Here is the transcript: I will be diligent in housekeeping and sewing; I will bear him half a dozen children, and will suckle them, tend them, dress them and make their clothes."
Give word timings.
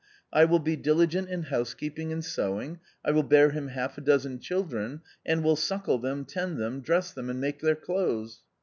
I 0.33 0.45
will 0.45 0.57
be 0.57 0.75
diligent 0.75 1.29
in 1.29 1.43
housekeeping 1.43 2.11
and 2.11 2.25
sewing; 2.25 2.79
I 3.05 3.11
will 3.11 3.21
bear 3.21 3.51
him 3.51 3.67
half 3.67 3.99
a 3.99 4.01
dozen 4.01 4.39
children, 4.39 5.01
and 5.23 5.43
will 5.43 5.55
suckle 5.55 5.99
them, 5.99 6.25
tend 6.25 6.57
them, 6.57 6.81
dress 6.81 7.11
them 7.13 7.29
and 7.29 7.39
make 7.39 7.59
their 7.59 7.75
clothes." 7.75 8.41